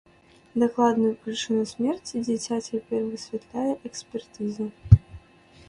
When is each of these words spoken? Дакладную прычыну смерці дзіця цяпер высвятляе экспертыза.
Дакладную 0.61 1.11
прычыну 1.25 1.65
смерці 1.73 2.23
дзіця 2.27 2.57
цяпер 2.69 2.99
высвятляе 3.13 3.69
экспертыза. 3.91 4.63